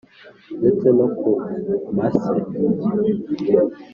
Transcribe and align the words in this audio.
ndetse 0.59 0.87
no 0.97 1.07
ku 1.17 1.29
Masse 1.95 2.31